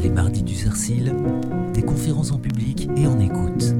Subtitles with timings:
[0.00, 1.12] Les mardis du Cercil,
[1.74, 3.74] des conférences en public et en écoute.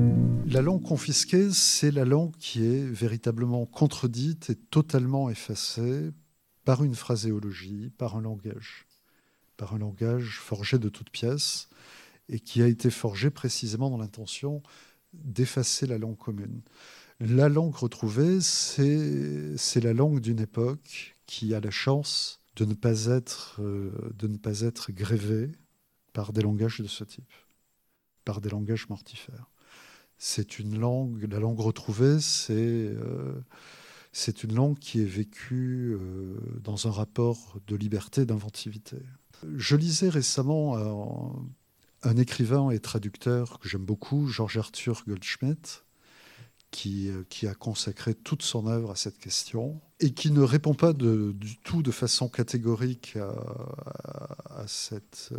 [0.46, 6.10] La langue confisquée, c'est la langue qui est véritablement contredite et totalement effacée
[6.64, 8.86] par une phraséologie, par un langage,
[9.56, 11.68] par un langage forgé de toutes pièces
[12.28, 14.60] et qui a été forgé précisément dans l'intention
[15.12, 16.62] d'effacer la langue commune.
[17.20, 23.06] La langue retrouvée, c'est la langue d'une époque qui a la chance de ne pas
[23.06, 25.52] être, euh, de ne pas être grévée
[26.18, 27.32] par des langages de ce type,
[28.24, 29.48] par des langages mortifères.
[30.16, 33.40] C'est une langue, la langue retrouvée, c'est euh,
[34.42, 38.96] une langue qui est vécue euh, dans un rapport de liberté, d'inventivité.
[39.54, 45.84] Je lisais récemment un, un, écrivain et traducteur que j'aime beaucoup, Georges Arthur Goldschmidt,
[46.72, 50.74] qui, euh, qui, a consacré toute son œuvre à cette question et qui ne répond
[50.74, 55.30] pas du tout de façon catégorique à, à, cette...
[55.30, 55.38] Euh,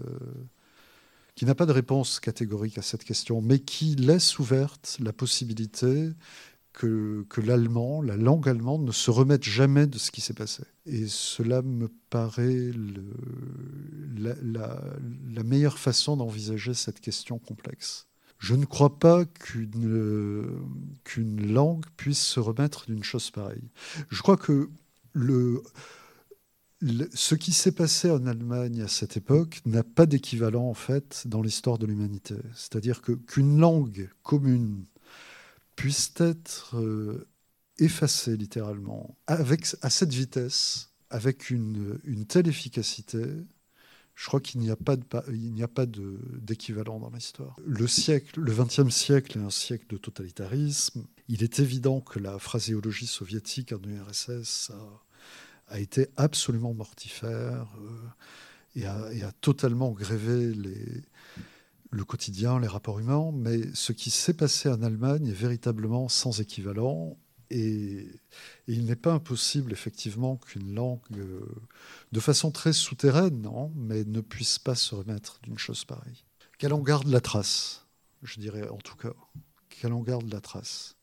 [1.39, 6.09] qui n'a pas de réponse catégorique à cette question, mais qui laisse ouverte la possibilité
[6.73, 10.63] que, que l'allemand, la langue allemande, ne se remette jamais de ce qui s'est passé.
[10.85, 12.71] Et cela me paraît
[14.17, 18.07] la meilleure façon d'envisager cette question complexe.
[18.37, 20.45] Je ne crois pas qu'une
[21.05, 23.69] qu'une langue puisse se remettre d'une chose pareille.
[24.09, 24.69] Je crois que
[25.13, 25.63] le,
[26.81, 31.41] ce qui s'est passé en Allemagne à cette époque n'a pas d'équivalent en fait dans
[31.41, 32.35] l'histoire de l'humanité.
[32.55, 34.85] C'est-à-dire que qu'une langue commune
[35.75, 37.27] puisse être euh,
[37.79, 43.25] effacée littéralement avec à cette vitesse, avec une, telle efficacité,
[44.15, 47.55] je crois qu'il n'y a pas, de, il n'y a pas d'équivalent dans l'histoire.
[47.65, 51.05] Le siècle, le XXe siècle est un siècle de totalitarisme.
[51.29, 55.03] Il est évident que la phraséologie soviétique en URSS a,
[55.69, 60.53] a été absolument mortifère euh, et, a, totalement grévé
[61.91, 63.31] le quotidien, les rapports humains.
[63.33, 67.17] Mais ce qui s'est passé en Allemagne est véritablement sans équivalent.
[67.49, 68.07] Et,
[68.67, 71.41] il n'est pas impossible, effectivement, qu'une langue, euh,
[72.11, 76.23] de façon très souterraine, non, mais ne puisse pas se remettre d'une chose pareille.
[76.57, 77.87] Qu'elle en garde la trace,
[78.21, 79.13] je dirais en tout cas.
[79.69, 80.95] Qu'elle en garde la trace.